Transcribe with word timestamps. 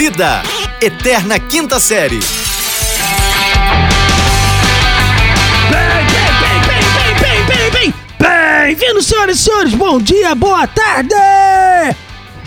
Vida, 0.00 0.42
Eterna 0.80 1.38
Quinta 1.38 1.78
Série. 1.78 2.20
Bem-vindos, 8.18 9.04
senhoras 9.04 9.38
e 9.38 9.42
senhores, 9.42 9.74
bom 9.74 9.98
dia, 10.00 10.34
boa 10.34 10.66
tarde! 10.66 11.14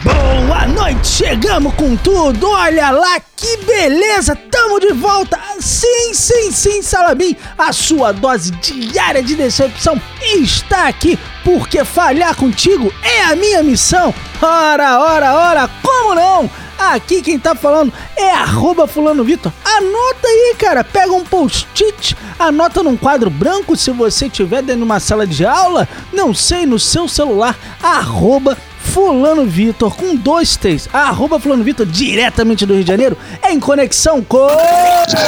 Boa 0.03 0.65
noite, 0.65 1.05
chegamos 1.05 1.75
com 1.75 1.95
tudo, 1.95 2.49
olha 2.49 2.89
lá 2.89 3.19
que 3.35 3.57
beleza, 3.57 4.35
tamo 4.35 4.79
de 4.79 4.91
volta! 4.91 5.39
Sim, 5.59 6.11
sim, 6.15 6.51
sim, 6.51 6.81
Salabim, 6.81 7.35
a 7.55 7.71
sua 7.71 8.11
dose 8.11 8.49
diária 8.49 9.21
de 9.21 9.35
decepção 9.35 10.01
está 10.23 10.87
aqui, 10.87 11.19
porque 11.43 11.85
falhar 11.85 12.35
contigo 12.35 12.91
é 13.03 13.25
a 13.25 13.35
minha 13.35 13.61
missão! 13.61 14.11
Ora, 14.41 14.99
ora, 14.99 15.33
ora, 15.35 15.69
como 15.83 16.15
não? 16.15 16.62
Aqui 16.77 17.21
quem 17.21 17.39
tá 17.39 17.55
falando 17.55 17.93
é 18.15 18.31
arroba 18.31 18.87
fulano 18.87 19.23
Vitor. 19.23 19.51
Anota 19.63 20.27
aí, 20.27 20.55
cara. 20.57 20.83
Pega 20.83 21.11
um 21.11 21.23
post-it, 21.23 22.15
anota 22.37 22.83
num 22.83 22.97
quadro 22.97 23.29
branco 23.29 23.75
se 23.75 23.91
você 23.91 24.29
tiver 24.29 24.61
dentro 24.61 24.77
de 24.77 24.83
uma 24.83 24.99
sala 24.99 25.25
de 25.25 25.45
aula, 25.45 25.87
não 26.11 26.33
sei, 26.33 26.65
no 26.65 26.79
seu 26.79 27.07
celular, 27.07 27.57
arroba 27.81 28.57
Fulano 28.83 29.45
Vitor 29.45 29.95
com 29.95 30.15
dois 30.15 30.55
T's, 30.55 30.89
arroba 30.93 31.39
Fulano 31.39 31.63
Vitor 31.63 31.85
diretamente 31.85 32.65
do 32.65 32.73
Rio 32.73 32.83
de 32.83 32.89
Janeiro, 32.89 33.17
em 33.49 33.59
conexão 33.59 34.21
com. 34.21 34.47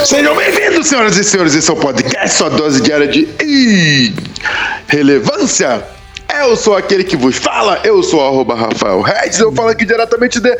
Sejam 0.06 0.36
bem-vindos, 0.36 0.88
senhoras 0.88 1.18
e 1.18 1.24
senhores, 1.24 1.56
esse 1.56 1.70
é 1.70 1.74
o 1.74 1.78
podcast, 1.78 2.38
sua 2.38 2.50
dose 2.50 2.82
diária 2.82 3.08
de 3.08 4.14
relevância. 4.88 5.95
Eu 6.40 6.56
sou 6.56 6.76
aquele 6.76 7.04
que 7.04 7.16
vos 7.16 7.38
fala, 7.38 7.80
eu 7.84 8.04
sou 8.04 8.26
arroba 8.26 8.56
Rafael 8.56 9.02
Redes, 9.02 9.40
eu 9.40 9.52
falo 9.52 9.70
aqui 9.70 9.86
diretamente 9.86 10.40
de. 10.40 10.56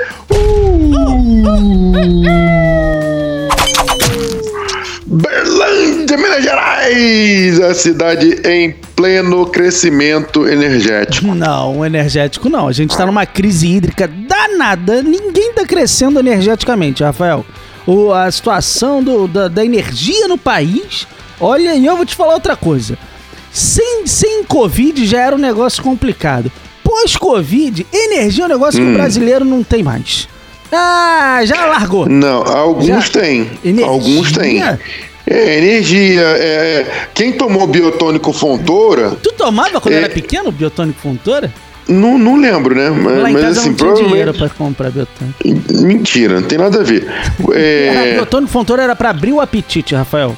Berlândia, 5.06 6.18
Minas 6.18 6.44
Gerais, 6.44 7.60
a 7.60 7.74
cidade 7.74 8.42
em 8.48 8.76
pleno 8.96 9.46
crescimento 9.46 10.48
energético. 10.48 11.28
Não, 11.28 11.86
energético 11.86 12.50
não. 12.50 12.68
A 12.68 12.72
gente 12.72 12.96
tá 12.96 13.06
numa 13.06 13.26
crise 13.26 13.68
hídrica 13.68 14.08
danada. 14.08 15.02
Ninguém 15.04 15.54
tá 15.54 15.66
crescendo 15.66 16.20
energeticamente, 16.20 17.04
Rafael. 17.04 17.46
O, 17.86 18.12
a 18.12 18.32
situação 18.32 19.04
do, 19.04 19.28
da, 19.28 19.48
da 19.48 19.64
energia 19.64 20.28
no 20.28 20.38
país. 20.38 21.08
Olha, 21.40 21.76
e 21.76 21.86
eu 21.86 21.96
vou 21.96 22.06
te 22.06 22.16
falar 22.16 22.34
outra 22.34 22.56
coisa. 22.56 22.98
Sem, 23.56 24.06
sem 24.06 24.44
Covid 24.44 25.06
já 25.06 25.22
era 25.22 25.34
um 25.34 25.40
negócio 25.40 25.82
complicado. 25.82 26.52
Pós-Covid, 26.84 27.88
energia 27.94 28.44
é 28.44 28.48
um 28.48 28.50
negócio 28.50 28.82
que 28.82 28.86
o 28.86 28.94
brasileiro 28.94 29.46
não 29.46 29.64
tem 29.64 29.82
mais. 29.82 30.28
Ah, 30.70 31.40
já 31.46 31.66
largou. 31.66 32.06
Não, 32.10 32.44
alguns 32.44 32.86
Já. 33.06 33.22
têm. 33.22 33.50
Energia? 33.64 33.86
Alguns 33.86 34.32
têm. 34.34 34.62
É, 34.62 35.58
energia. 35.58 36.22
é, 36.22 36.86
quem 37.14 37.32
tomou 37.32 37.66
biotônico 37.66 38.34
Fontoura, 38.34 39.12
Tu 39.24 39.32
tomava 39.32 39.80
quando 39.80 39.94
É. 39.94 40.00
era 40.00 40.10
pequeno 40.10 40.52
biotônico 40.52 41.00
Fontoura? 41.00 41.52
não, 41.88 42.18
não 42.18 42.36
lembro, 42.36 42.76
né? 42.76 42.90
Mas, 42.90 43.22
Lá 43.22 43.30
em 43.30 43.34
mas 43.34 43.42
casa 43.42 43.60
assim, 43.62 43.70
não 43.70 43.76
tinha 43.78 43.94
dinheiro 43.94 44.34
provavelmente. 44.34 44.38
pra 44.50 44.50
comprar 44.50 44.90
biotônico. 44.92 45.84
Mentira, 45.88 46.42
não 46.42 46.48
tem 46.48 46.58
nada 46.58 46.82
a 46.82 46.84
ver. 46.84 47.08
É, 47.56 48.14
biotônico 48.16 48.52
Fontoura 48.52 48.84
era 48.84 48.96
pra 48.98 49.12
abrir 49.12 49.32
o 49.32 49.40
apetite, 49.40 49.96
Rafael. 49.96 50.36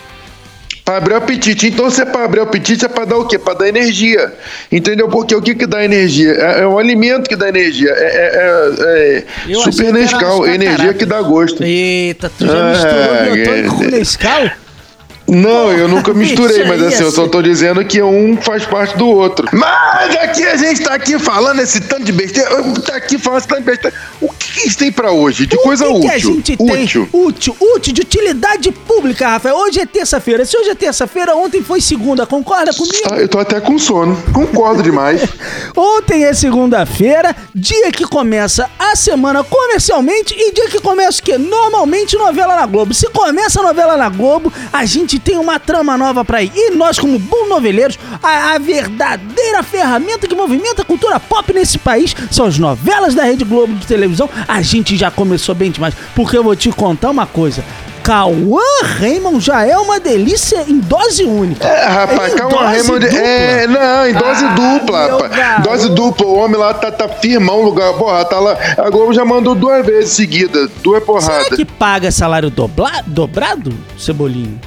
Pra 0.88 0.96
abrir 0.96 1.16
o 1.16 1.18
apetite. 1.18 1.68
Então, 1.68 1.90
se 1.90 2.02
é 2.02 2.06
pra 2.06 2.24
abrir 2.24 2.40
o 2.40 2.44
apetite, 2.44 2.86
é 2.86 2.88
pra 2.88 3.04
dar 3.04 3.18
o 3.18 3.28
quê? 3.28 3.38
Pra 3.38 3.54
dar 3.54 3.68
energia. 3.68 4.34
Entendeu? 4.72 5.10
Porque 5.10 5.36
o 5.36 5.42
que 5.42 5.54
que 5.54 5.66
dá 5.68 5.84
energia? 5.84 6.32
É, 6.32 6.62
é 6.62 6.66
o 6.66 6.80
alimento 6.80 7.28
que 7.28 7.36
dá 7.36 7.50
energia. 7.50 7.90
É, 7.92 8.06
é- 8.06 9.26
é- 9.50 9.52
é 9.52 9.56
super 9.70 9.92
Nescau. 9.92 10.48
Energia 10.48 10.94
que 10.94 11.06
dá 11.06 11.22
gosto. 11.22 11.62
Eita, 11.62 12.32
tu 12.40 12.48
já 12.48 12.54
Ah, 12.54 12.72
misturou 12.72 13.34
biotônico 13.36 13.76
é. 13.76 13.78
com 13.78 13.84
Nescau? 13.98 14.50
Não, 15.28 15.74
eu 15.74 15.90
nunca 15.90 16.14
misturei, 16.14 16.64
mas 16.64 16.82
assim, 16.82 17.04
eu 17.04 17.12
só 17.12 17.24
assim. 17.24 17.32
tô 17.32 17.42
dizendo 17.42 17.84
que 17.84 18.02
um 18.02 18.38
faz 18.38 18.66
parte 18.66 18.98
do 18.98 19.08
outro. 19.10 19.46
Mas 19.52 20.16
aqui 20.16 20.42
a 20.46 20.56
gente 20.56 20.82
tá 20.82 20.94
aqui 20.94 21.20
falando 21.20 21.60
esse 21.60 21.82
tanto 21.82 22.06
de 22.06 22.14
besteira. 22.14 22.50
Tá 22.86 22.96
aqui 22.96 23.18
falando 23.18 23.40
esse 23.40 23.48
tanto 23.50 23.60
de 23.60 23.66
besteira. 23.66 23.94
O 24.22 24.30
que, 24.58 24.62
que 24.64 24.68
isso 24.68 24.78
tem 24.78 24.92
pra 24.92 25.12
hoje? 25.12 25.46
De 25.46 25.56
coisa 25.58 25.88
o 25.88 26.00
que 26.00 26.08
útil. 26.08 26.10
que 26.10 26.16
a 26.16 26.20
gente 26.20 26.54
útil. 26.54 26.58
tem? 26.58 26.84
Útil. 27.14 27.58
Útil, 27.60 27.94
de 27.94 28.02
utilidade 28.02 28.72
pública, 28.72 29.30
Rafael. 29.30 29.56
Hoje 29.56 29.80
é 29.80 29.86
terça-feira. 29.86 30.46
Se 30.46 30.58
hoje 30.58 30.70
é 30.70 30.76
terça-feira, 30.76 31.36
ontem 31.36 31.62
foi 31.64 31.80
segunda. 31.80 32.26
Concorda 32.26 32.74
comigo? 32.74 33.08
Tá, 33.08 33.16
eu 33.18 33.28
tô 33.28 33.40
até 33.40 33.60
com 33.60 33.78
sono. 33.78 34.18
Concordo 34.34 34.82
demais. 34.82 35.22
Ontem 35.76 36.24
é 36.26 36.34
segunda-feira, 36.34 37.36
dia 37.54 37.92
que 37.92 38.06
começa 38.06 38.70
a 38.80 38.96
semana 38.96 39.44
comercialmente 39.44 40.34
e 40.36 40.52
dia 40.52 40.70
que 40.70 40.80
começa 40.80 41.20
o 41.20 41.24
quê? 41.24 41.38
Normalmente 41.38 42.18
novela 42.18 42.56
na 42.56 42.66
Globo. 42.66 42.94
Se 42.94 43.08
começa 43.10 43.60
a 43.60 43.64
novela 43.64 43.96
na 43.96 44.10
Globo, 44.10 44.52
a 44.74 44.86
gente 44.86 45.20
tem 45.20 45.38
uma 45.38 45.60
trama 45.60 45.98
nova 45.98 46.26
pra 46.26 46.42
ir. 46.42 46.52
E 46.56 46.72
nós, 46.72 46.98
como 46.98 47.20
bons 47.20 47.48
noveleiros, 47.48 48.00
a, 48.24 48.56
a 48.56 48.58
verdadeira 48.58 49.62
ferramenta 49.62 50.28
que 50.28 50.36
movimenta 50.36 50.82
a 50.82 50.86
cultura 50.86 51.20
pop 51.20 51.54
nesse 51.54 51.78
país 51.78 52.16
são 52.32 52.46
as 52.46 52.58
novelas 52.58 53.14
da 53.14 53.24
Rede 53.24 53.44
Globo 53.44 53.74
de 53.76 53.86
televisão. 53.86 54.30
A 54.48 54.62
gente 54.62 54.96
já 54.96 55.12
começou 55.12 55.54
bem 55.54 55.70
demais, 55.72 55.94
porque 56.16 56.38
eu 56.38 56.44
vou 56.44 56.56
te 56.56 56.70
contar 56.72 57.10
uma 57.10 57.26
coisa. 57.26 57.64
Cauã 58.04 58.62
Raymond 59.00 59.42
já 59.44 59.66
é 59.66 59.78
uma 59.78 60.00
delícia 60.00 60.64
em 60.66 60.80
dose 60.80 61.26
única. 61.26 61.68
É, 61.68 61.86
rapaz, 61.88 62.34
dose 62.36 62.56
Raymond. 62.56 63.00
dupla. 63.06 63.20
É, 63.20 63.68
não, 63.68 64.08
em 64.08 64.14
dose 64.14 64.46
Ah, 64.46 64.56
dupla, 64.56 65.08
rapaz. 65.08 65.64
Dose 65.64 65.90
dupla. 65.90 66.26
O 66.28 66.36
homem 66.38 66.56
lá 66.58 66.74
tá, 66.74 66.90
tá 66.90 67.10
firmão 67.10 67.58
no 67.58 67.66
lugar. 67.66 67.92
Porra, 67.96 68.24
tá 68.24 68.40
lá. 68.40 68.58
A 68.78 68.90
Globo 68.90 69.14
já 69.14 69.26
mandou 69.26 69.54
duas 69.54 69.86
vezes 69.86 70.12
seguida. 70.12 70.70
Duas 70.82 71.04
Será 71.04 71.06
porradas. 71.06 71.50
que 71.58 71.66
paga 71.66 72.10
salário 72.10 72.50
dobla- 72.50 73.04
dobrado, 73.06 73.74
Cebolinho? 73.98 74.58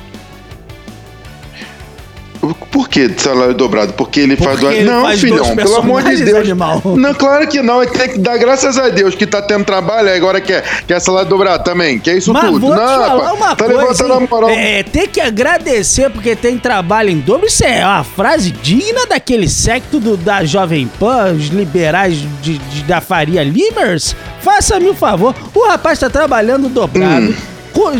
Por 2.70 2.88
que 2.88 3.10
salário 3.18 3.52
dobrado? 3.54 3.92
Porque 3.92 4.20
ele 4.20 4.34
faz 4.36 4.50
Porque 4.52 4.64
duas. 4.64 4.74
ele 4.76 4.84
Não, 4.90 5.02
faz 5.02 5.20
filhão, 5.20 5.54
pelo 5.56 5.76
amor 5.76 6.02
de 6.02 6.24
Deus. 6.24 6.38
animal. 6.38 6.82
Não, 6.96 7.12
claro 7.14 7.46
que 7.46 7.60
não. 7.60 7.82
Ele 7.82 7.90
tem 7.90 8.08
que 8.08 8.18
dar 8.18 8.38
graças 8.38 8.78
a 8.78 8.88
Deus 8.88 9.14
que 9.14 9.26
tá 9.26 9.42
tendo 9.42 9.64
trabalho 9.64 10.08
e 10.08 10.14
agora 10.14 10.40
quer, 10.40 10.64
quer 10.86 10.98
salário 11.00 11.28
dobrado 11.28 11.62
também. 11.64 11.98
Que 11.98 12.10
é 12.10 12.16
isso 12.16 12.32
Mas 12.32 12.46
tudo. 12.46 12.60
vou 12.60 12.70
te 12.72 12.76
não, 12.80 12.86
falar 12.86 13.32
uma 13.34 13.54
tá 13.54 13.64
coisa, 13.66 13.80
levantando 13.80 14.12
a 14.14 14.20
moral. 14.20 14.50
É, 14.50 14.82
tem 14.82 15.06
que 15.06 15.20
agradecer 15.20 16.08
porque 16.10 16.34
tem 16.34 16.56
trabalho 16.58 17.10
em 17.10 17.18
dobro. 17.18 17.46
Isso 17.46 17.64
é 17.64 17.84
uma 17.84 18.04
frase 18.04 18.50
digna 18.50 19.06
daquele 19.06 19.48
secto 19.48 20.00
do- 20.00 20.16
da 20.16 20.42
Jovem 20.44 20.90
Pan, 20.98 21.32
os 21.34 21.48
liberais 21.48 22.14
de, 22.40 22.56
de- 22.58 22.82
da 22.84 23.00
Faria 23.02 23.42
Limers. 23.44 24.16
Faça-me 24.40 24.88
o 24.88 24.94
favor, 24.94 25.34
o 25.54 25.66
rapaz 25.68 25.98
tá 25.98 26.08
trabalhando 26.08 26.68
dobrado. 26.70 27.26
Hum. 27.26 27.34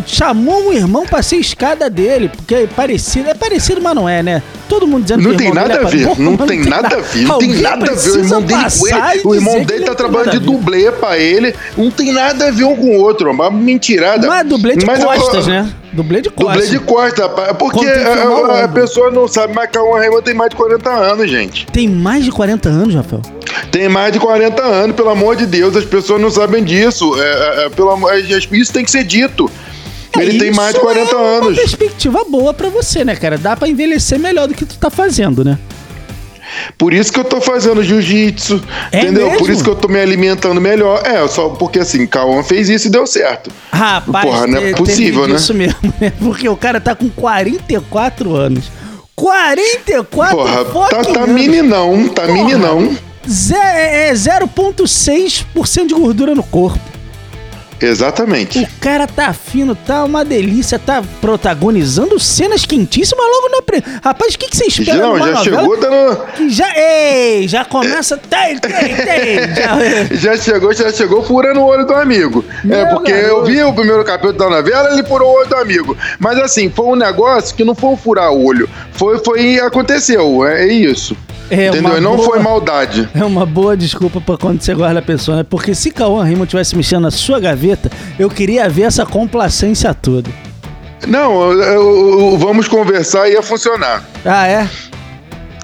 Chamou 0.05 0.69
um 0.69 0.73
irmão 0.73 1.05
pra 1.05 1.21
ser 1.21 1.37
escada 1.37 1.89
dele, 1.89 2.29
porque 2.29 2.53
é 2.55 2.67
parecido, 2.67 3.29
é 3.29 3.33
parecido, 3.33 3.81
mas 3.81 3.95
não 3.95 4.07
é, 4.07 4.21
né? 4.21 4.41
Todo 4.69 4.87
mundo 4.87 5.03
dizendo 5.03 5.21
Não 5.23 5.29
que 5.31 5.35
o 5.35 5.37
tem 5.37 5.47
irmão 5.47 5.63
nada 5.67 5.73
dele 5.85 5.85
a 5.85 5.89
é 5.89 6.13
ver, 6.15 6.19
não 6.23 6.37
tem 6.37 6.59
nada 6.63 6.87
a 6.97 6.99
ver, 7.01 7.23
não 7.27 7.37
tem 7.39 7.49
nada 7.61 7.91
a 7.91 7.95
ver. 7.95 8.09
O 8.11 8.19
irmão 8.19 8.41
dele 8.41 8.61
ele, 9.13 9.21
o 9.25 9.35
irmão 9.35 9.63
dele 9.63 9.79
tá 9.81 9.85
tem 9.87 9.95
trabalhando 9.95 10.31
de 10.31 10.37
a 10.37 10.39
dublê 10.39 10.91
pra 10.91 11.17
ele, 11.17 11.55
não 11.77 11.91
tem 11.91 12.11
nada 12.13 12.47
a 12.47 12.51
ver 12.51 12.63
um 12.63 12.75
com 12.75 12.85
o 12.97 12.99
outro, 13.01 13.31
uma 13.31 13.49
mentirada. 13.51 14.27
Mas 14.27 14.47
dublê 14.47 14.75
de 14.75 14.85
Mas 14.85 14.99
eu- 15.01 15.07
costas, 15.07 15.47
né? 15.47 15.69
Dublê 15.93 16.21
de 16.21 16.29
costas. 16.29 16.69
Dublê 16.69 16.79
de 16.79 16.85
costa, 16.85 17.23
rapaz, 17.23 17.51
porque 17.59 17.85
tem 17.85 18.03
a, 18.03 18.23
a 18.23 18.29
ombro. 18.63 18.69
pessoa 18.73 19.11
não 19.11 19.27
sabe, 19.27 19.53
mas 19.53 19.69
Cauã 19.69 19.99
Raymond 19.99 20.23
tem 20.23 20.33
mais 20.33 20.49
de 20.49 20.55
40 20.55 20.89
anos, 20.89 21.29
gente. 21.29 21.65
Tem 21.67 21.85
mais 21.89 22.23
de 22.23 22.31
40 22.31 22.69
anos, 22.69 22.95
Rafael. 22.95 23.21
Tem 23.69 23.87
mais 23.89 24.11
de 24.13 24.19
40 24.19 24.61
anos, 24.63 24.95
pelo 24.95 25.09
amor 25.09 25.35
de 25.35 25.45
Deus, 25.45 25.75
as 25.75 25.85
pessoas 25.85 26.21
não 26.21 26.31
sabem 26.31 26.63
disso. 26.63 27.13
É, 27.21 27.25
é, 27.63 27.65
é, 27.65 27.69
pelo 27.69 27.91
amor, 27.91 28.13
é, 28.13 28.19
isso 28.19 28.73
tem 28.73 28.83
que 28.83 28.91
ser 28.91 29.03
dito. 29.03 29.49
Ele 30.19 30.37
tem 30.37 30.51
mais 30.51 30.73
de 30.73 30.79
40 30.81 31.11
é 31.11 31.15
Uma 31.15 31.27
anos. 31.37 31.57
perspectiva 31.57 32.23
boa 32.29 32.53
pra 32.53 32.67
você, 32.69 33.05
né, 33.05 33.15
cara? 33.15 33.37
Dá 33.37 33.55
pra 33.55 33.67
envelhecer 33.67 34.19
melhor 34.19 34.47
do 34.47 34.53
que 34.53 34.65
tu 34.65 34.77
tá 34.77 34.89
fazendo, 34.89 35.43
né? 35.43 35.57
Por 36.77 36.93
isso 36.93 37.13
que 37.13 37.19
eu 37.19 37.23
tô 37.23 37.39
fazendo 37.39 37.81
jiu-jitsu, 37.81 38.61
É 38.91 38.99
entendeu? 39.03 39.27
mesmo? 39.27 39.39
Por 39.39 39.49
isso 39.49 39.63
que 39.63 39.69
eu 39.69 39.75
tô 39.75 39.87
me 39.87 39.99
alimentando 40.01 40.59
melhor. 40.59 41.01
É, 41.05 41.25
só 41.29 41.47
porque 41.49 41.79
assim, 41.79 42.05
Cauã 42.05 42.43
fez 42.43 42.67
isso 42.67 42.87
e 42.87 42.91
deu 42.91 43.07
certo. 43.07 43.49
Rapaz, 43.71 44.25
Porra, 44.25 44.47
não 44.47 44.57
é 44.59 44.73
possível, 44.73 45.27
né? 45.27 45.35
Isso 45.35 45.53
mesmo, 45.53 45.77
né? 46.01 46.11
Porque 46.19 46.49
o 46.49 46.57
cara 46.57 46.81
tá 46.81 46.93
com 46.93 47.09
44 47.09 48.35
anos. 48.35 48.65
44 49.15 50.35
Porra, 50.71 50.89
tá, 50.89 51.03
tá 51.05 51.27
meninão, 51.27 52.07
tá 52.09 52.23
Porra. 52.23 52.33
meninão. 52.33 52.97
Zé- 53.27 54.09
é 54.09 54.13
0,6% 54.13 55.87
de 55.87 55.93
gordura 55.93 56.33
no 56.35 56.43
corpo. 56.43 56.79
Exatamente. 57.81 58.59
O 58.59 58.67
cara 58.79 59.07
tá 59.07 59.33
fino, 59.33 59.75
tá 59.75 60.03
uma 60.03 60.23
delícia, 60.23 60.77
tá 60.79 61.01
protagonizando 61.19 62.19
cenas 62.19 62.65
quentíssimas 62.65 63.25
logo 63.25 63.49
na. 63.49 63.61
Pre... 63.61 63.83
Rapaz, 64.03 64.33
o 64.35 64.37
que, 64.37 64.49
que 64.49 64.57
você 64.57 64.65
espera 64.65 64.97
Não, 64.97 65.17
já 65.17 65.35
chegou 65.37 65.79
dando. 65.79 66.17
Que 66.35 66.49
já. 66.49 66.67
Ei, 66.75 67.47
já 67.47 67.65
começa. 67.65 68.17
Tem, 68.17 68.57
tem, 68.59 68.71
tem. 68.71 69.55
Já... 69.55 70.31
Já 70.31 70.37
chegou, 70.37 70.73
já 70.73 70.91
chegou 70.91 71.23
furando 71.23 71.59
o 71.61 71.65
olho 71.65 71.85
do 71.85 71.93
amigo. 71.93 72.43
é, 72.63 72.67
Meu 72.67 72.87
porque 72.87 73.11
garoto. 73.11 73.29
eu 73.31 73.45
vi 73.45 73.63
o 73.63 73.73
primeiro 73.73 74.03
capítulo 74.03 74.33
da 74.37 74.49
novela, 74.49 74.93
ele 74.93 75.03
furou 75.03 75.29
o 75.31 75.35
olho 75.39 75.49
do 75.49 75.55
amigo. 75.55 75.97
Mas 76.19 76.37
assim, 76.39 76.69
foi 76.69 76.85
um 76.85 76.95
negócio 76.95 77.55
que 77.55 77.63
não 77.63 77.73
foi 77.73 77.89
um 77.89 77.97
furar 77.97 78.31
o 78.31 78.43
olho. 78.45 78.69
Foi, 78.93 79.17
foi, 79.23 79.59
aconteceu, 79.59 80.45
é, 80.45 80.63
é 80.63 80.73
isso. 80.73 81.15
É 81.49 81.67
entendeu? 81.67 81.99
não 81.99 82.15
boa- 82.15 82.29
foi 82.29 82.39
maldade. 82.39 83.09
É 83.13 83.25
uma 83.25 83.45
boa 83.45 83.75
desculpa 83.75 84.21
pra 84.21 84.37
quando 84.37 84.61
você 84.61 84.73
guarda 84.73 84.99
a 84.99 85.01
pessoa, 85.01 85.35
né? 85.37 85.43
Porque 85.47 85.75
se 85.75 85.91
Cauã 85.91 86.23
Raymond 86.23 86.47
tivesse 86.49 86.77
mexendo 86.77 87.01
na 87.01 87.11
sua 87.11 87.41
gaveta, 87.41 87.70
eu 88.19 88.29
queria 88.29 88.67
ver 88.69 88.83
essa 88.83 89.05
complacência 89.05 89.93
toda. 89.93 90.29
Não, 91.07 91.51
eu- 91.51 91.61
eu- 91.61 92.37
vamos 92.37 92.67
conversar 92.67 93.27
e 93.27 93.33
ia 93.33 93.41
funcionar. 93.41 94.03
Ah, 94.25 94.47
é? 94.47 94.67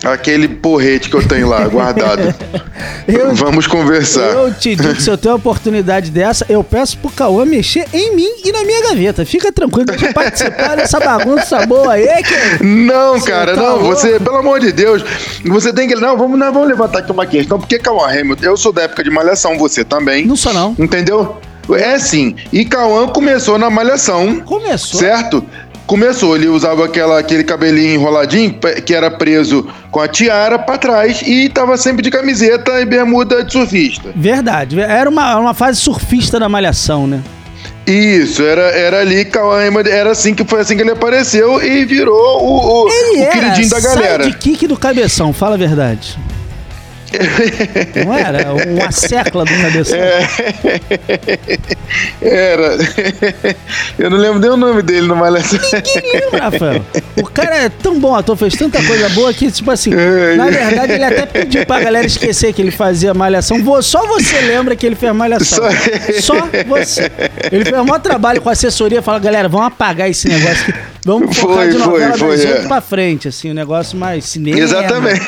Aquele 0.04 0.48
porrete 0.48 1.10
que 1.10 1.16
eu 1.16 1.28
tenho 1.28 1.48
lá 1.50 1.68
guardado. 1.68 2.34
Eu, 3.08 3.34
Vamos 3.34 3.66
conversar. 3.68 4.34
eu 4.34 4.54
te 4.54 4.76
digo 4.76 4.94
que 4.94 5.02
se 5.02 5.10
eu 5.10 5.18
tenho 5.18 5.34
uma 5.34 5.38
oportunidade 5.40 6.12
dessa, 6.12 6.46
eu 6.50 6.62
peço 6.62 6.98
pro 6.98 7.10
Cauã 7.10 7.46
mexer 7.46 7.86
em 7.94 8.14
mim 8.14 8.28
e 8.44 8.52
na 8.52 8.64
minha 8.66 8.82
gaveta. 8.90 9.26
Fica 9.26 9.50
tranquilo, 9.50 9.86
deixa 9.86 10.08
eu 10.08 10.14
participar 10.14 10.76
dessa 10.76 11.00
bagunça 11.00 11.66
boa 11.66 11.94
aí, 11.94 12.06
que 12.24 12.64
Não, 12.66 13.18
cara, 13.22 13.56
tá 13.56 13.62
não. 13.62 13.80
Você, 13.80 14.20
pelo 14.20 14.36
amor 14.36 14.60
de 14.60 14.74
Deus, 14.74 15.02
você 15.46 15.72
tem 15.72 15.88
que. 15.88 15.96
Não, 15.96 16.18
vamos, 16.18 16.38
não, 16.38 16.52
vamos 16.52 16.68
levantar 16.68 17.00
aqui 17.00 17.12
uma 17.12 17.26
questão. 17.26 17.58
Porque 17.58 17.80
Cauã 17.80 18.08
Hamilton, 18.10 18.44
eu 18.46 18.58
sou 18.58 18.74
da 18.74 18.82
época 18.84 19.04
de 19.06 19.10
Malhação, 19.10 19.58
você 19.58 19.86
também. 19.86 20.26
não 20.26 20.36
sou 20.36 20.54
não. 20.54 20.76
Entendeu? 20.78 21.38
É 21.76 21.94
assim. 21.96 22.36
E 22.52 22.64
Cauã 22.66 23.08
começou 23.08 23.58
na 23.58 23.70
Malhação, 23.70 24.40
Começou. 24.42 25.00
certo? 25.00 25.44
Começou, 25.86 26.36
ele 26.36 26.48
usava 26.50 26.84
aquela, 26.84 27.18
aquele 27.18 27.46
cabelinho 27.46 27.96
enroladinho 27.96 28.54
que 28.86 28.94
era 28.94 29.10
preso 29.10 29.66
com 29.90 30.02
a 30.02 30.08
tiara 30.08 30.60
pra 30.60 30.78
trás 30.78 31.22
e 31.26 31.48
tava 31.48 31.78
sempre 31.78 32.02
de 32.02 32.12
camiseta 32.12 32.82
e 32.82 32.86
bermuda 32.86 33.42
de 33.42 33.54
surfista. 33.54 34.10
Verdade. 34.14 34.78
Era 34.82 35.10
uma, 35.10 35.38
uma 35.38 35.54
fase 35.54 35.80
surfista 35.80 36.38
da 36.38 36.50
malhação, 36.50 37.08
né? 37.08 37.22
Isso, 37.86 38.44
era, 38.44 38.64
era 38.64 39.00
ali, 39.00 39.24
Cauã 39.24 39.62
era 39.90 40.12
assim 40.12 40.34
que 40.34 40.44
foi 40.44 40.60
assim 40.60 40.76
que 40.76 40.82
ele 40.82 40.92
apareceu 40.92 41.64
e 41.64 41.86
virou 41.86 42.44
o, 42.44 42.84
o, 42.86 42.90
Ele 42.90 43.20
o 43.20 43.24
era 43.24 43.32
queridinho 43.32 43.70
da 43.70 43.80
galera. 43.80 44.24
sidekick 44.26 44.68
do 44.68 44.76
cabeção, 44.78 45.32
fala 45.32 45.56
a 45.56 45.58
verdade. 45.58 46.20
Não 48.06 48.14
era? 48.14 48.54
Uma 48.54 48.92
secla 48.92 49.46
do 49.46 49.52
cabeção. 49.62 49.98
Era. 52.22 52.78
Eu 53.98 54.10
não 54.10 54.18
lembro 54.18 54.40
nem 54.40 54.50
o 54.50 54.58
nome 54.58 54.82
dele 54.82 55.08
no 55.08 55.16
Malhação. 55.16 55.60
Ninguém 55.74 56.22
lembra, 56.22 56.44
Rafael. 56.44 56.86
O 57.18 57.24
cara 57.24 57.56
é 57.66 57.70
tão 57.70 58.00
bom 58.00 58.16
ator, 58.16 58.36
fez 58.38 58.54
tanta 58.56 58.82
coisa 58.84 59.10
boa 59.10 59.34
que, 59.34 59.52
tipo 59.52 59.70
assim, 59.72 59.94
É, 59.94 60.36
na 60.36 60.48
é. 60.48 60.52
verdade, 60.52 60.94
ele 60.94 61.04
até 61.04 61.26
pediu 61.26 61.66
pra 61.66 61.80
galera 61.80 62.06
esquecer 62.06 62.54
que 62.54 62.62
ele 62.62 62.72
fazia 62.72 63.14
malhação. 63.14 63.58
Só 63.82 64.06
você 64.08 64.40
lembra 64.42 64.76
que 64.76 64.86
ele 64.86 64.96
fez 64.96 65.14
malhação. 65.14 65.60
Só- 66.22 66.38
Só 66.38 66.48
você. 66.68 67.12
Ele 67.52 67.64
fez 67.66 67.78
o 67.78 67.84
maior 67.86 68.00
trabalho 68.00 68.42
com 68.42 68.50
assessoria, 68.50 69.02
fala, 69.02 69.20
galera, 69.20 69.48
vamos 69.48 69.68
apagar 69.68 70.10
esse 70.10 70.28
negócio 70.28 70.70
aqui. 70.70 70.97
Vamos 71.06 71.38
Foi, 71.38 71.68
de 71.70 71.78
foi, 71.78 71.86
novela 71.92 72.18
foi, 72.18 72.38
das 72.38 72.46
é. 72.46 72.68
pra 72.68 72.82
frente, 72.82 73.28
assim, 73.28 73.52
um 73.52 73.54
negócio 73.54 73.98
mais 73.98 74.26
cinema. 74.26 74.60
Exatamente. 74.60 75.22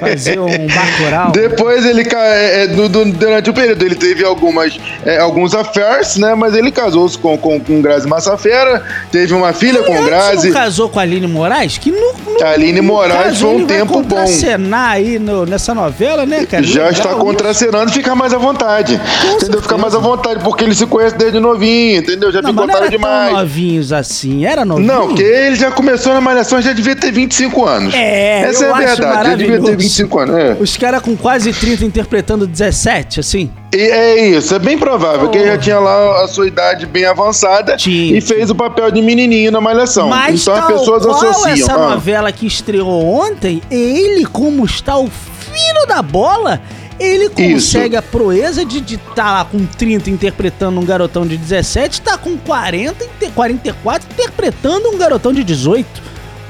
Fazer 0.00 0.38
um 0.40 0.46
bacural. 0.66 1.30
Depois 1.32 1.84
ele, 1.84 2.02
é, 2.14 2.62
é, 2.62 2.66
do- 2.68 2.88
do- 2.88 3.04
durante 3.12 3.50
o 3.50 3.54
período, 3.54 3.84
ele 3.84 3.94
teve 3.94 4.24
algumas, 4.24 4.78
é, 5.04 5.18
alguns 5.18 5.54
affairs, 5.54 6.16
né? 6.16 6.34
Mas 6.34 6.54
ele 6.54 6.70
casou-se 6.70 7.18
com, 7.18 7.36
com, 7.36 7.60
com 7.60 7.82
Grazi 7.82 8.06
Massafera, 8.08 8.82
teve 9.10 9.34
uma 9.34 9.52
filha 9.52 9.82
com 9.82 9.92
Antes 9.92 10.06
Grazi. 10.06 10.46
não 10.48 10.54
casou 10.54 10.88
com 10.88 10.98
a 10.98 11.02
Aline 11.02 11.26
Moraes? 11.26 11.76
Que 11.78 11.90
no, 11.90 12.14
A 12.42 12.50
Aline 12.50 12.80
Moraes 12.80 13.40
foi 13.40 13.50
um 13.50 13.66
tempo 13.66 13.86
bom. 13.94 14.02
contracenar 14.02 14.90
aí 14.92 15.18
no- 15.18 15.44
nessa 15.44 15.74
novela, 15.74 16.24
né, 16.24 16.46
cara? 16.46 16.62
Já 16.62 16.86
Legal 16.86 16.90
está 16.92 17.14
contracenando, 17.14 17.92
fica 17.92 18.14
mais 18.14 18.32
à 18.32 18.38
vontade. 18.38 19.00
entendeu? 19.34 19.60
Fica 19.62 19.76
mais 19.76 19.94
à 19.94 19.98
vontade, 19.98 20.40
porque 20.42 20.64
ele 20.64 20.74
se 20.74 20.86
conhece 20.86 21.16
desde 21.16 21.38
novinho, 21.40 21.98
entendeu? 21.98 22.32
Já 22.32 22.40
Não, 22.40 22.52
mas 22.52 22.56
não 22.56 22.74
picotaram 22.74 22.86
era 22.86 22.90
tão 22.90 22.98
demais. 23.10 23.32
novinhos 23.32 23.92
assim, 23.92 24.44
era 24.46 24.64
novinho? 24.64 24.86
Não, 24.86 24.93
porque 25.02 25.22
ele 25.22 25.56
já 25.56 25.70
começou 25.70 26.12
na 26.14 26.20
Malhação, 26.20 26.60
já 26.60 26.72
devia 26.72 26.94
ter 26.96 27.10
25 27.12 27.64
anos. 27.64 27.94
É, 27.94 28.42
Essa 28.42 28.64
é 28.66 28.70
a 28.70 28.76
verdade, 28.76 28.96
já 28.98 29.34
devia 29.34 29.56
ter 29.56 29.60
maravilhoso. 29.60 29.76
25 29.78 30.18
anos. 30.18 30.36
É. 30.36 30.56
Os 30.60 30.76
caras 30.76 31.02
com 31.02 31.16
quase 31.16 31.52
30 31.52 31.84
interpretando 31.84 32.46
17, 32.46 33.20
assim. 33.20 33.50
E 33.72 33.76
é 33.76 34.28
isso, 34.28 34.54
é 34.54 34.58
bem 34.58 34.78
provável 34.78 35.28
que 35.30 35.38
ele 35.38 35.46
já 35.48 35.58
tinha 35.58 35.78
lá 35.80 36.22
a 36.22 36.28
sua 36.28 36.46
idade 36.46 36.86
bem 36.86 37.04
avançada 37.04 37.76
Tinha. 37.76 38.16
e 38.16 38.20
fez 38.20 38.48
o 38.48 38.54
papel 38.54 38.90
de 38.92 39.02
menininho 39.02 39.50
na 39.50 39.60
Malhação. 39.60 40.08
Mas 40.08 40.42
então 40.42 40.54
as 40.54 40.66
pessoas 40.66 41.04
qual 41.04 41.16
associam. 41.16 41.54
essa 41.54 41.72
Ah, 41.74 41.90
novela 41.90 42.30
que 42.30 42.46
estreou 42.46 43.04
ontem, 43.04 43.60
ele 43.70 44.24
como 44.26 44.64
está 44.64 44.96
o 44.96 45.08
filho 45.08 45.86
da 45.88 46.00
bola, 46.02 46.60
ele 46.98 47.28
consegue 47.28 47.96
a 47.96 48.02
proeza 48.02 48.64
de 48.64 48.94
estar 48.94 49.32
lá 49.32 49.44
com 49.44 49.64
30 49.66 50.10
interpretando 50.10 50.78
um 50.80 50.84
garotão 50.84 51.26
de 51.26 51.36
17, 51.36 52.00
tá 52.02 52.16
com 52.16 52.36
40, 52.36 53.04
inte- 53.04 53.30
44 53.34 54.08
interpretando 54.12 54.88
um 54.90 54.96
garotão 54.98 55.32
de 55.32 55.42
18. 55.44 55.86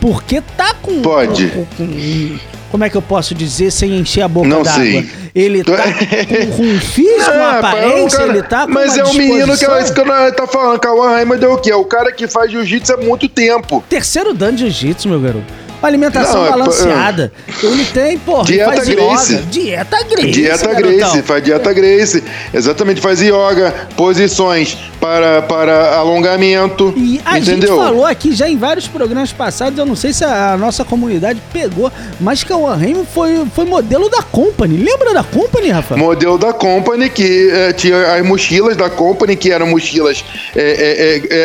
Porque 0.00 0.40
tá 0.56 0.74
com... 0.82 1.00
Pode. 1.00 1.46
com- 1.48 1.64
com- 1.76 2.38
como 2.70 2.82
é 2.84 2.90
que 2.90 2.96
eu 2.96 3.00
posso 3.02 3.34
dizer 3.36 3.70
sem 3.70 3.96
encher 3.98 4.22
a 4.22 4.28
boca 4.28 4.48
Não 4.48 4.62
d'água? 4.64 4.82
sei. 4.82 5.08
Ele 5.32 5.62
tá 5.62 5.80
com, 5.82 6.56
com 6.56 6.62
um 6.64 6.80
físico, 6.80 7.30
É, 7.30 7.36
é 7.38 7.58
aparência, 7.58 8.18
cara- 8.18 8.30
ele 8.32 8.42
tá 8.42 8.66
com 8.66 8.72
Mas 8.72 8.98
é 8.98 9.04
um 9.04 9.14
menino 9.14 9.56
que 9.56 9.64
é 9.64 9.80
isso 9.80 9.94
que 9.94 10.04
nós 10.04 10.32
tá 10.32 10.46
falando. 10.46 10.78
Cauã 10.80 11.10
Raymond 11.10 11.42
é 11.44 11.48
o 11.48 11.56
quê? 11.56 11.70
É 11.70 11.76
o 11.76 11.84
cara 11.84 12.10
que 12.12 12.26
faz 12.26 12.50
jiu-jitsu 12.50 12.92
há 12.92 12.96
muito 12.98 13.28
tempo. 13.28 13.82
Terceiro 13.88 14.34
dan 14.34 14.52
de 14.54 14.62
jiu-jitsu, 14.68 15.08
meu 15.08 15.20
garoto. 15.20 15.46
Uma 15.84 15.88
alimentação 15.90 16.40
Não, 16.40 16.46
é, 16.46 16.50
balanceada. 16.50 17.32
Ele 17.62 17.84
tem, 17.84 18.18
porra, 18.18 18.44
Dieta 18.44 18.72
faz 18.72 18.88
Grace. 18.88 19.34
yoga. 19.34 19.42
Dieta 19.50 20.02
Grace. 20.04 20.30
Dieta 20.30 20.66
garotão. 20.66 20.90
Grace, 20.96 21.22
faz 21.22 21.44
dieta 21.44 21.72
Grace. 21.74 22.24
Exatamente, 22.54 23.00
faz 23.02 23.20
yoga, 23.20 23.74
posições 23.94 24.78
para, 24.98 25.42
para 25.42 25.96
alongamento. 25.96 26.94
E 26.96 27.20
a 27.22 27.38
entendeu? 27.38 27.68
gente 27.68 27.84
falou 27.84 28.06
aqui 28.06 28.34
já 28.34 28.48
em 28.48 28.56
vários 28.56 28.88
programas 28.88 29.30
passados, 29.30 29.78
eu 29.78 29.84
não 29.84 29.94
sei 29.94 30.14
se 30.14 30.24
a 30.24 30.56
nossa 30.56 30.86
comunidade 30.86 31.38
pegou, 31.52 31.92
mas 32.18 32.42
Cauã 32.42 32.74
Raymond 32.74 33.06
foi, 33.12 33.44
foi 33.54 33.66
modelo 33.66 34.08
da 34.08 34.22
Company. 34.22 34.78
Lembra 34.78 35.12
da 35.12 35.22
Company, 35.22 35.68
Rafa? 35.68 35.98
Modelo 35.98 36.38
da 36.38 36.54
Company, 36.54 37.10
que 37.10 37.50
eh, 37.50 37.74
tinha 37.74 38.14
as 38.14 38.24
mochilas 38.24 38.74
da 38.74 38.88
Company, 38.88 39.36
que 39.36 39.50
eram 39.50 39.66
mochilas 39.66 40.24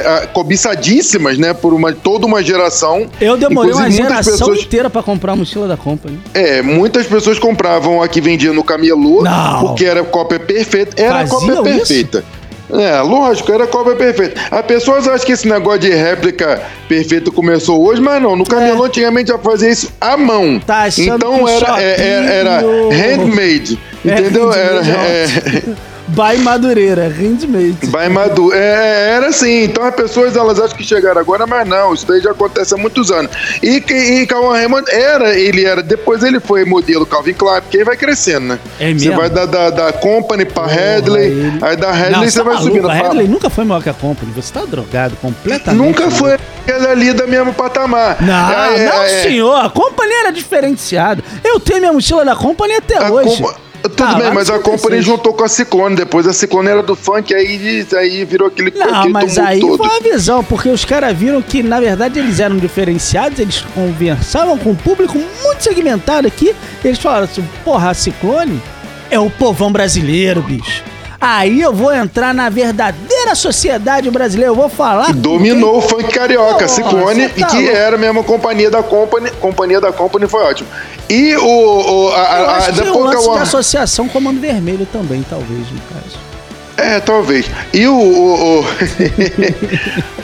ah, 0.06 0.28
cobiçadíssimas, 0.28 1.38
né? 1.38 1.54
Por 1.54 1.74
uma, 1.74 1.92
toda 1.92 2.26
uma 2.26 2.42
geração. 2.42 3.10
Eu 3.20 3.36
demorei 3.36 3.74
uma 3.74 3.92
geração 3.92 4.29
pessoas, 4.32 4.60
inteira 4.60 4.90
pra 4.90 5.02
comprar 5.04 5.34
a 5.34 5.36
mochila 5.36 5.68
da 5.68 5.78
Company. 5.78 6.20
é, 6.34 6.62
muitas 6.62 7.06
pessoas 7.08 7.40
compravam 7.40 8.02
a 8.02 8.08
que 8.08 8.20
vendia 8.22 8.54
no 8.54 8.64
camelô, 8.64 9.22
Não. 9.24 9.60
porque 9.62 9.86
era 9.86 10.04
cópia 10.04 10.40
perfeita. 10.40 11.02
Era 11.02 11.26
Faziam 11.28 11.58
cópia 11.58 11.64
perfeita. 11.64 12.24
É, 12.72 13.02
lógico, 13.02 13.52
era 13.52 13.66
cópia 13.66 13.96
perfeita. 13.96 14.40
As 14.52 14.64
pessoas 14.64 15.08
acham 15.08 15.26
que 15.26 15.32
esse 15.32 15.48
negócio 15.50 15.80
de 15.80 15.90
réplica 15.90 16.62
perfeita 16.88 17.32
começou 17.32 17.84
hoje, 17.84 18.00
mas 18.00 18.22
não. 18.22 18.36
No 18.36 18.46
camelô 18.46 18.84
antigamente 18.84 19.30
já 19.30 19.40
fazia 19.40 19.72
isso 19.72 19.92
à 20.00 20.16
mão. 20.16 20.58
É. 20.58 20.60
Tá 20.60 20.86
então 20.96 21.50
era, 21.50 21.82
é, 21.82 21.96
é, 22.00 22.40
era 22.40 22.60
shopping- 22.62 22.96
handmade. 22.96 23.80
É, 24.06 24.20
Entendeu? 24.20 24.54
era, 24.54 24.86
é 24.86 25.26
é, 25.26 25.64
By 26.10 26.38
Madureira, 26.42 27.08
handmade. 27.08 27.78
Vai 27.88 28.10
maduro. 28.10 28.56
É, 28.56 29.12
era 29.16 29.28
assim. 29.28 29.64
Então 29.64 29.84
as 29.86 29.94
pessoas 29.96 30.36
elas 30.36 30.60
acham 30.60 30.76
que 30.78 30.84
chegaram 30.84 31.20
agora, 31.22 31.46
mas 31.48 31.68
não. 31.68 31.94
Isso 31.94 32.06
daí 32.08 32.20
já 32.22 32.32
acontece 32.32 32.74
há 32.74 32.78
muitos 32.78 33.12
anos. 33.12 33.32
E, 33.62 33.80
que- 33.82 33.94
e 33.94 34.28
Cauã 34.28 34.54
Raymond 34.54 34.90
era, 34.92 35.38
ele 35.38 35.66
era. 35.66 35.82
Depois 35.84 36.24
ele 36.24 36.40
foi 36.40 36.66
modelo 36.66 37.06
Calvin 37.06 37.34
Klein, 37.34 37.62
porque 37.62 37.78
aí 37.80 37.84
vai 37.84 37.96
crescendo, 37.98 38.48
né? 38.48 38.60
É 38.80 38.88
Você 38.94 39.06
mesmo? 39.10 39.16
vai 39.22 39.30
da, 39.30 39.46
da, 39.46 39.70
da 39.70 39.94
Company 39.94 40.46
pra 40.46 40.64
Hadley, 40.66 41.26
ele- 41.28 41.60
aí 41.62 41.76
da 41.78 41.88
Não, 41.92 42.04
Hadley 42.18 42.32
você 42.32 42.38
tá 42.40 42.44
vai 42.44 42.54
maluco, 42.56 42.74
subindo. 42.76 42.90
A 42.90 42.96
Fala, 42.96 43.08
Hadley 43.10 43.28
nunca 43.28 43.50
foi 43.50 43.66
maior 43.66 43.82
que 43.84 43.90
a 43.90 43.94
Company. 43.94 44.32
Você 44.36 44.54
tá 44.54 44.66
drogado 44.66 45.16
completamente. 45.18 45.82
Nunca 45.86 46.10
foi 46.12 46.34
aquele 46.34 46.88
ali 46.88 47.14
do 47.14 47.28
mesmo 47.28 47.54
patamar. 47.54 48.18
Não, 48.22 48.52
É, 48.52 48.76
é, 48.84 48.86
não, 48.90 49.02
é, 49.04 49.08
senhor. 49.24 49.56
A 49.66 49.70
Company 49.70 50.12
era 50.14 50.32
diferenciada. 50.32 51.24
Eu 51.44 51.60
tenho 51.60 51.80
minha 51.80 51.94
mochila 51.94 52.26
da 52.26 52.36
Company 52.36 52.74
até 52.76 52.98
a 52.98 53.12
hoje. 53.12 53.38
Compa- 53.42 53.56
Tudo 54.00 54.16
Ah, 54.16 54.20
bem, 54.20 54.34
mas 54.34 54.50
a 54.50 54.54
Company 54.60 54.98
56. 55.02 55.06
juntou 55.06 55.34
com 55.34 55.44
a 55.44 55.48
Ciclone. 55.48 55.96
Depois 55.96 56.26
a 56.28 56.34
Ciclone 56.34 56.70
era 56.70 56.82
do 56.84 56.96
funk, 56.96 57.34
aí, 57.34 57.86
aí 57.98 58.26
virou 58.26 58.48
aquele, 58.48 58.72
Não, 58.72 59.10
mas 59.10 59.38
aí 59.38 59.60
todo. 59.60 59.78
foi 59.84 59.98
a 59.98 60.00
visão, 60.00 60.44
porque 60.44 60.70
os 60.70 60.86
caras 60.86 61.16
viram 61.18 61.42
que, 61.42 61.62
na 61.62 61.80
verdade, 61.80 62.18
eles 62.20 62.40
eram 62.40 62.58
diferenciados, 62.58 63.40
eles 63.40 63.60
conversavam 63.76 64.58
com 64.58 64.72
um 64.72 64.76
público 64.76 65.18
muito 65.18 65.62
segmentado 65.64 66.28
aqui. 66.28 66.56
Eles 66.84 66.98
falaram 67.00 67.26
assim, 67.26 67.48
porra, 67.64 67.90
a 67.90 67.94
Ciclone 67.94 68.62
é 69.12 69.20
o 69.20 69.30
povão 69.30 69.72
brasileiro, 69.72 70.42
bicho. 70.42 70.84
Aí 71.22 71.60
eu 71.60 71.74
vou 71.74 71.94
entrar 71.94 72.34
na 72.34 72.50
verdadeira 72.50 73.36
sociedade 73.36 74.10
brasileira, 74.10 74.52
eu 74.52 74.56
vou 74.56 74.70
falar... 74.70 75.14
Dominou 75.14 75.78
o 75.78 75.82
funk 75.82 76.14
carioca, 76.14 76.62
Nossa, 76.62 76.76
Ciclone, 76.76 77.28
tá 77.28 77.48
que 77.48 77.58
louco. 77.58 77.72
era 77.76 77.98
mesmo 77.98 78.22
a 78.22 78.24
companhia 78.24 78.72
da 78.72 78.82
Company. 78.82 79.30
Companhia 79.32 79.82
da 79.82 79.92
Company 79.92 80.28
foi 80.28 80.44
ótimo. 80.44 80.70
E 81.10 81.36
o. 81.36 81.42
o 81.44 82.10
a, 82.14 82.18
Eu 82.18 82.24
a, 82.24 82.52
a, 82.52 82.58
acho 82.58 82.74
que 82.74 82.88
é 82.88 82.92
o 82.92 83.00
lance 83.00 83.28
que 83.28 83.36
da 83.36 83.42
associação 83.42 84.08
Comando 84.08 84.40
Vermelho 84.40 84.88
também, 84.94 85.26
talvez, 85.30 85.70
no 85.72 85.82
caso. 85.94 86.18
É, 86.78 87.00
talvez. 87.02 87.50
E 87.74 87.86
o. 87.88 87.94
O. 87.94 88.64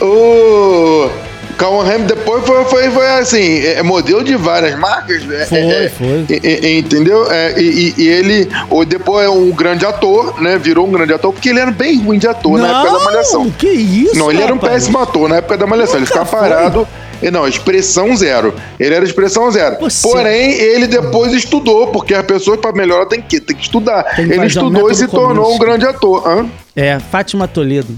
o 1.10 1.25
Cauã 1.56 1.84
Raymond 1.84 2.06
depois 2.14 2.44
foi, 2.46 2.64
foi, 2.66 2.90
foi 2.90 3.06
assim, 3.08 3.64
é 3.64 3.82
modelo 3.82 4.22
de 4.22 4.36
várias 4.36 4.78
marcas. 4.78 5.22
é, 5.30 5.46
Foi, 5.46 5.58
é, 5.58 5.88
foi. 5.88 6.26
é, 6.42 6.66
é, 6.66 6.78
entendeu? 6.78 7.30
É, 7.30 7.58
e, 7.60 7.94
e- 7.96 8.08
ele 8.08 8.48
ou 8.68 8.84
depois 8.84 9.24
é 9.26 9.30
um 9.30 9.50
grande 9.50 9.86
ator, 9.86 10.40
né? 10.40 10.58
Virou 10.58 10.86
um 10.86 10.90
grande 10.90 11.12
ator, 11.14 11.32
porque 11.32 11.48
ele 11.48 11.60
era 11.60 11.70
bem 11.70 11.98
ruim 12.02 12.18
de 12.18 12.28
ator 12.28 12.58
na 12.58 12.68
época 12.68 12.98
da 12.98 13.04
Malhação. 13.04 13.50
que 13.50 13.68
isso, 13.68 14.16
Não, 14.18 14.30
ele 14.30 14.42
era 14.42 14.52
um 14.52 14.56
rapaz? 14.56 14.72
péssimo 14.74 14.98
ator 14.98 15.28
na 15.28 15.36
época 15.36 15.56
da 15.56 15.66
Malhação. 15.66 15.96
Ele 15.96 16.04
Nunca 16.06 16.24
ficava 16.24 16.26
foi. 16.26 16.48
parado, 16.48 16.88
Não, 17.32 17.48
expressão 17.48 18.14
zero. 18.14 18.54
Ele 18.78 18.94
era 18.94 19.02
expressão 19.04 19.50
zero. 19.50 19.76
Você- 19.80 20.06
Porém, 20.06 20.52
ele 20.52 20.86
depois 20.86 21.32
estudou, 21.32 21.86
porque 21.86 22.12
as 22.14 22.24
pessoas, 22.26 22.60
para 22.60 22.72
melhorar, 22.72 23.06
tem 23.06 23.22
que, 23.22 23.40
tem 23.40 23.56
que 23.56 23.62
estudar. 23.62 24.04
Tem 24.14 24.26
que 24.28 24.34
ele 24.34 24.46
estudou 24.46 24.90
e 24.90 24.94
se 24.94 25.08
tornou 25.08 25.54
um 25.54 25.58
grande 25.58 25.86
ator. 25.86 26.22
Hã? 26.28 26.46
É, 26.76 26.98
Fátima 26.98 27.48
Toledo. 27.48 27.96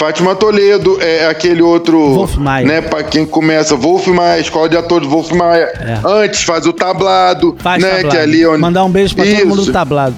Fátima 0.00 0.34
Toledo, 0.34 0.96
é 0.98 1.26
aquele 1.26 1.60
outro. 1.60 2.14
Wolf 2.14 2.36
Maia. 2.36 2.66
Né, 2.66 2.80
pra 2.80 3.02
quem 3.02 3.26
começa, 3.26 3.76
Wolf 3.76 4.06
Maia, 4.06 4.40
escola 4.40 4.66
de 4.66 4.74
atores 4.74 5.06
Wolf 5.06 5.30
Maia. 5.32 5.64
É. 5.78 6.00
Antes 6.02 6.42
faz 6.42 6.64
o 6.64 6.72
tablado, 6.72 7.54
Faz 7.58 7.82
né? 7.82 7.90
tablado. 7.90 8.08
Que 8.08 8.16
é 8.16 8.22
ali 8.22 8.46
onde... 8.46 8.62
Mandar 8.62 8.82
um 8.82 8.90
beijo 8.90 9.14
pra 9.14 9.26
todo 9.26 9.46
mundo 9.46 9.56
do 9.56 9.62
Isso. 9.64 9.72
tablado. 9.72 10.16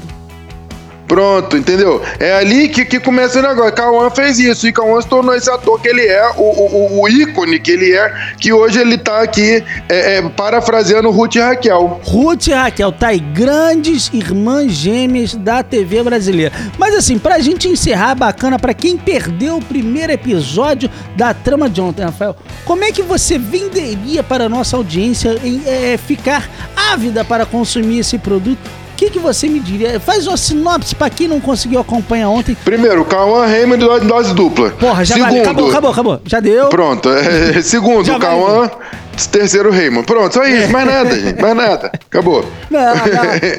Pronto, 1.12 1.58
entendeu? 1.58 2.00
É 2.18 2.32
ali 2.36 2.70
que, 2.70 2.86
que 2.86 2.98
começa 2.98 3.38
o 3.38 3.42
negócio. 3.42 3.74
Cauã 3.74 4.08
fez 4.08 4.38
isso 4.38 4.66
e 4.66 4.72
Cauã 4.72 4.98
se 4.98 5.06
tornou 5.06 5.34
esse 5.34 5.50
ator 5.50 5.78
que 5.78 5.86
ele 5.86 6.06
é, 6.06 6.30
o, 6.38 6.40
o, 6.40 7.02
o 7.02 7.06
ícone 7.06 7.60
que 7.60 7.70
ele 7.70 7.92
é, 7.92 8.32
que 8.40 8.50
hoje 8.50 8.80
ele 8.80 8.96
tá 8.96 9.20
aqui 9.20 9.62
é, 9.90 10.16
é, 10.16 10.22
parafraseando 10.30 11.10
Ruth 11.10 11.34
e 11.34 11.38
Raquel. 11.38 12.00
Ruth 12.02 12.46
e 12.46 12.52
Raquel, 12.54 12.90
tá 12.92 13.08
aí, 13.08 13.18
grandes 13.20 14.08
irmãs 14.10 14.72
gêmeas 14.72 15.34
da 15.34 15.62
TV 15.62 16.02
brasileira. 16.02 16.50
Mas 16.78 16.94
assim, 16.94 17.18
pra 17.18 17.40
gente 17.40 17.68
encerrar, 17.68 18.14
bacana, 18.14 18.58
pra 18.58 18.72
quem 18.72 18.96
perdeu 18.96 19.58
o 19.58 19.62
primeiro 19.62 20.14
episódio 20.14 20.88
da 21.14 21.34
trama 21.34 21.68
de 21.68 21.78
ontem, 21.82 22.04
Rafael, 22.04 22.34
como 22.64 22.84
é 22.84 22.90
que 22.90 23.02
você 23.02 23.36
venderia 23.36 24.22
para 24.22 24.44
a 24.44 24.48
nossa 24.48 24.78
audiência 24.78 25.38
em, 25.44 25.62
é, 25.66 25.98
ficar 25.98 26.48
ávida 26.74 27.22
para 27.22 27.44
consumir 27.44 27.98
esse 27.98 28.16
produto? 28.16 28.81
O 28.92 28.96
que, 28.96 29.10
que 29.10 29.18
você 29.18 29.48
me 29.48 29.58
diria? 29.58 29.98
Faz 29.98 30.26
uma 30.26 30.36
sinopse 30.36 30.94
pra 30.94 31.10
quem 31.10 31.26
não 31.26 31.40
conseguiu 31.40 31.80
acompanhar 31.80 32.28
ontem. 32.28 32.56
Primeiro, 32.64 33.04
Cauã 33.04 33.46
Raymond 33.46 33.84
dose, 34.06 34.32
dupla. 34.34 34.70
Porra, 34.70 35.04
já 35.04 35.14
Segundo, 35.14 35.28
valeu. 35.30 35.42
Acabou, 35.42 35.70
acabou, 35.70 35.90
acabou. 35.90 36.20
Já 36.24 36.40
deu. 36.40 36.68
Pronto. 36.68 37.08
é, 37.10 37.60
segundo, 37.62 38.18
Cauã. 38.18 38.70
Terceiro, 39.30 39.70
Raymond. 39.70 40.06
Pronto, 40.06 40.32
só 40.32 40.44
isso. 40.44 40.70
Mais 40.70 40.86
nada, 40.86 41.18
gente. 41.18 41.40
Mais 41.40 41.56
nada. 41.56 41.92
Acabou. 42.10 42.44
Não, 42.70 42.80
não. 42.80 42.92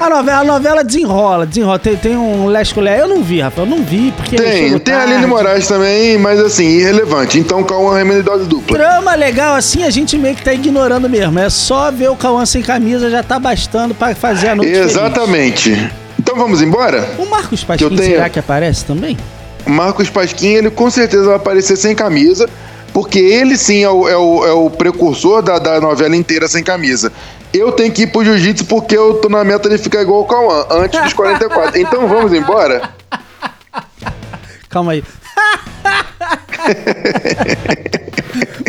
A 0.00 0.10
novela, 0.10 0.40
a 0.40 0.44
novela 0.44 0.84
desenrola, 0.84 1.46
desenrola. 1.46 1.78
Tem, 1.78 1.96
tem 1.96 2.16
um 2.16 2.46
Colher. 2.74 2.98
Eu 3.00 3.08
não 3.08 3.22
vi, 3.22 3.40
Rafael, 3.40 3.66
eu 3.66 3.70
não 3.70 3.84
vi, 3.84 4.12
porque. 4.16 4.36
Tem, 4.36 4.78
tem 4.78 4.94
a. 4.94 5.02
Aline 5.02 5.26
Moraes 5.26 5.66
também, 5.68 6.18
mas 6.18 6.40
assim, 6.40 6.64
irrelevante. 6.66 7.38
Então, 7.38 7.62
Cauã 7.62 7.92
Raymond 7.94 8.22
dose 8.22 8.44
dupla. 8.46 8.76
Trama 8.76 9.14
legal 9.14 9.54
assim, 9.54 9.84
a 9.84 9.90
gente 9.90 10.16
meio 10.18 10.34
que 10.34 10.42
tá 10.42 10.52
ignorando 10.52 11.08
mesmo. 11.08 11.38
É 11.38 11.48
só 11.50 11.90
ver 11.90 12.10
o 12.10 12.16
Cauã 12.16 12.44
sem 12.46 12.62
camisa 12.62 13.10
já 13.10 13.22
tá 13.22 13.38
bastando 13.38 13.94
pra 13.94 14.14
fazer 14.14 14.48
a 14.48 14.56
noite 14.56 14.72
feliz. 14.72 14.90
Exatamente. 14.90 15.90
Então 16.18 16.36
vamos 16.36 16.62
embora? 16.62 17.06
O 17.18 17.26
Marcos 17.26 17.60
Que 17.60 17.66
Pasquim, 17.66 17.84
eu 17.84 17.90
tenho- 17.90 18.02
será 18.14 18.28
que 18.28 18.38
aparece 18.38 18.84
também? 18.84 19.16
O 19.66 19.70
Marcos 19.70 20.08
Pasquim, 20.10 20.54
ele 20.54 20.70
com 20.70 20.90
certeza 20.90 21.24
vai 21.24 21.36
aparecer 21.36 21.76
sem 21.76 21.94
camisa, 21.94 22.48
porque 22.94 23.18
ele 23.18 23.58
sim 23.58 23.82
é 23.82 23.90
o, 23.90 24.08
é 24.08 24.16
o, 24.16 24.46
é 24.46 24.52
o 24.52 24.70
precursor 24.70 25.42
da, 25.42 25.58
da 25.58 25.80
novela 25.80 26.14
inteira 26.14 26.46
sem 26.46 26.62
camisa. 26.62 27.12
Eu 27.52 27.72
tenho 27.72 27.92
que 27.92 28.02
ir 28.02 28.06
pro 28.06 28.24
jiu-jitsu 28.24 28.64
porque 28.66 28.96
eu 28.96 29.14
tô 29.14 29.28
na 29.28 29.42
meta 29.42 29.68
de 29.68 29.76
ficar 29.78 30.00
igual 30.00 30.20
o 30.20 30.24
Cauã, 30.24 30.64
antes 30.70 31.02
dos 31.02 31.12
44. 31.12 31.76
Então 31.78 32.06
vamos 32.06 32.32
embora? 32.32 32.88
Calma 34.70 34.92
aí. 34.92 35.02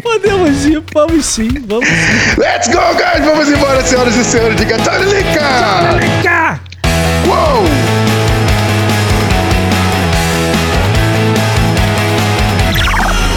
Podemos 0.01 0.65
ir, 0.65 0.83
vamos 0.93 1.25
sim, 1.25 1.49
vamos 1.67 1.87
sim. 1.87 2.39
Let's 2.39 2.67
go, 2.67 2.79
guys! 2.95 3.23
Vamos 3.25 3.47
embora, 3.49 3.83
senhoras 3.83 4.15
e 4.15 4.23
senhores. 4.23 4.59
Tarilica! 4.83 5.97
Vem 5.99 6.23
cá! 6.23 6.59
Uou! 7.27 8.04